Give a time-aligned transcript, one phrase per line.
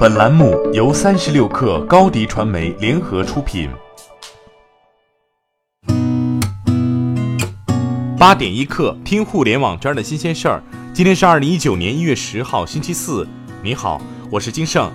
[0.00, 3.68] 本栏目由三十六氪高低传媒联合出品。
[8.18, 10.62] 八点一刻，听互联网圈的新鲜事儿。
[10.94, 13.28] 今天是二零一九年一月十号，星期四。
[13.62, 14.00] 你好，
[14.30, 14.90] 我是金盛。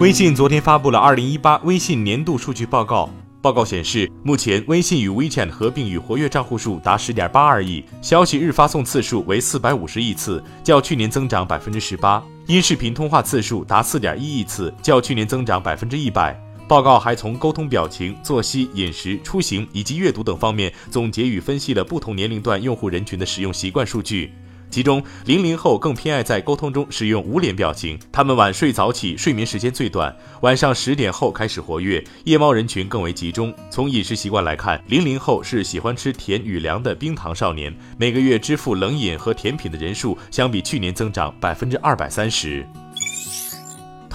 [0.00, 3.10] 微信昨天发布了二零一八微信年度数据报告。
[3.42, 16.40] 报告显示，目前微信与 WeChat 合并与活跃账户数达十点八二亿，消息日发送次数为四百五十亿次，较去年增长百分之十八；因视频通话次数达四点一亿次，较去年增长百分之一百。
[16.68, 24.32] 报告还从沟通、表情、作息、饮食、出行以及阅读等方面总结与分析了不同年龄段用户人群的使用习惯数据。
[24.70, 33.54] 其中，零零后更偏爱在沟通中使用无脸表情，他们晚睡早起，睡眠时间最短，晚上十点后开始活跃，夜猫人群更为集中。
[33.70, 42.66] 从饮食习惯来看，零零后是喜欢吃甜与凉的冰糖少年，每个月支付冷饮和甜品的人数相比去年增长百分之二百三十。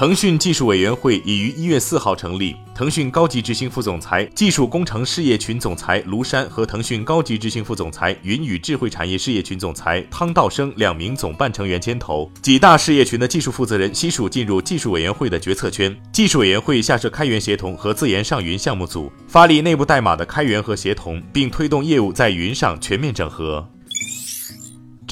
[0.02, 15.96] 腾讯技术委员会已于一月四号成立，腾讯高级执行副总裁、技术工程事业群总裁卢山和腾讯高级执行副总裁、云与智慧产业事业群总裁汤道生两名总办成员牵头，几大事业群的技术负责人悉数进入技术委员会的决策圈。
[16.12, 23.71] 技术委员会下设开源协同和自研上云项目组，发力内部代码的开源和协同，并推动业务在云上全面整合。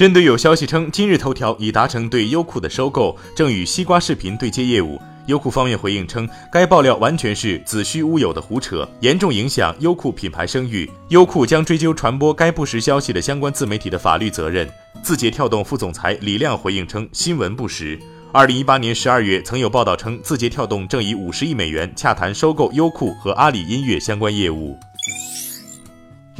[0.00, 14.66] 针对有消息称今日头条已达成对优酷的收购，正与西瓜视频对接业务，优酷方面回应称，该爆料完全是子虚乌有的胡扯，严重影响优酷品牌声誉，优酷将追究传播该不实消息的相关自媒体的法律责任。
[15.02, 18.00] 字节跳动副总裁李亮回应称，新闻不实。
[18.32, 24.78] 二零一八年十二月，曾有报道称字节跳动正以五十亿美元洽谈收购优酷和阿里音乐相关业务。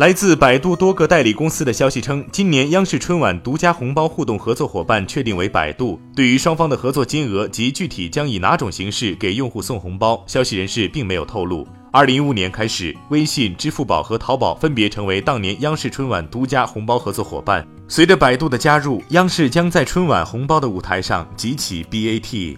[0.01, 6.01] 来自百度多个代理公司的消息称，今年央视春晚独家红包互动合作伙伴确定为百度。
[6.17, 11.69] 对于双方的合作金额及具体将以哪种形式给用户送红包，消息人士并没有透露。
[11.93, 17.67] 二零一五年开始，微信、支付宝和淘宝分别成为当年央视春晚独家红包合作伙伴。
[17.87, 22.56] 随着百度的加入，央视将在春晚红包的舞台上集齐 BAT。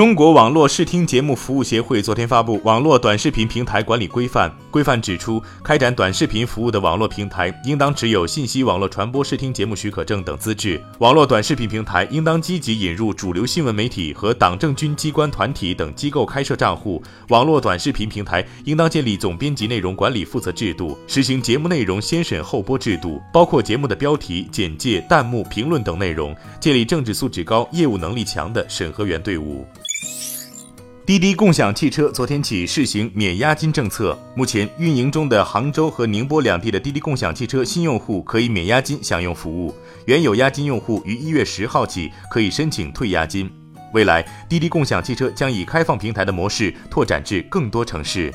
[0.00, 10.82] 中国网络视听节目服务协会昨天发布《网络短视频平台管理规范》，规范指出，开展短视频服务的网络平台应当持有信息网络传播视听节目许可证等资质。
[11.00, 17.02] 网络短视频平台应当积极引入主流新闻媒体和党政军机关团体等机构开设账户。
[17.28, 26.34] 网络短视频平台应当建立总编辑内容管理负责制度，实行节目内容先审后播制度，包括节目的标题、简介、弹幕、评论等内容。
[26.58, 29.66] 建立政治素质高、业务能力强的审核员队伍。
[31.06, 39.74] 滴滴共享汽车昨天起试行免押金政策，目前运营中的杭州和宁波两地的滴滴共享汽车新用户可以免押金享用服务，
[40.04, 43.50] 原有押金用户于一月十号起可以申请退押金。
[43.92, 48.32] 未来，滴滴共享汽车将以开放平台的模式拓展至更多城市。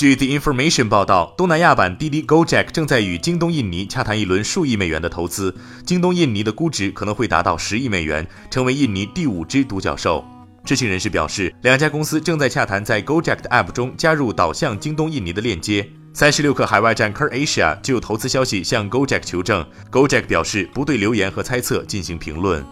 [0.00, 10.24] 据 The Information 报道，东南亚版滴滴 Gojek 正在与京东印尼洽谈一轮数亿美元的投资，京东印尼的估值可能会达到十亿美元，成为印尼第五只独角兽。
[10.64, 15.86] 知情人士表示，两家公司正在洽谈在 Gojek 的 App 中加入导向京东印尼的链接。
[16.14, 22.64] 三十六氪海外站 Ker Asia 就投资消息向 Gojek 求证，Gojek 表示不对留言和猜测进行评论。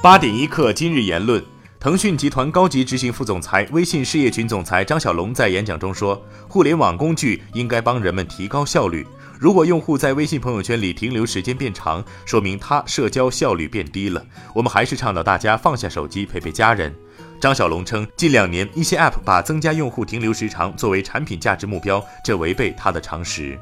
[0.00, 1.42] 八点一刻，今日言论：
[1.82, 9.04] 腾讯集团高级执行副总裁、微信事业群总裁张小龙在演讲中说，互联网工具应该帮人们提高效率。
[9.36, 14.24] 如果用户在微信朋友圈里停留时间变长，说明他社交效率变低了。
[14.54, 16.94] 我们还是倡导大家放下手机陪陪家人。
[17.40, 23.58] 张小龙称，近两年一些 App 把增加用户停留时长作为产品价值目标，这违背他的常识。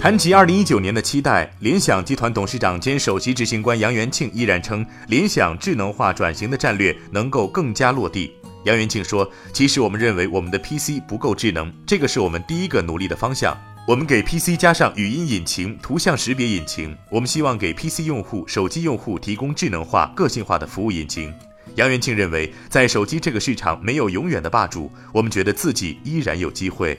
[0.00, 8.32] 谈及二零一九年的期待，联想集团董事长兼首席执行官杨元庆依然称，联想智能化转型的战略能够更加落地。
[8.64, 13.54] 杨元庆说：“其实我们认为我们的 PC 不够智能，这个是我们第一个努力的方向。
[13.86, 21.30] 我们给 PC 加上语音引擎、图像识别引擎，我们希望给 PC 用户、手机用户提供智能化、个性化的服务引擎。”
[21.76, 26.98] 杨元庆认为，在手机这个市场没有永远的霸主，我们觉得自己依然有机会。